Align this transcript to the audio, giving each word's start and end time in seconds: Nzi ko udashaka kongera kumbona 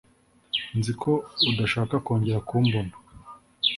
Nzi 0.77 0.91
ko 1.01 1.11
udashaka 1.51 1.95
kongera 2.05 2.39
kumbona 2.47 2.93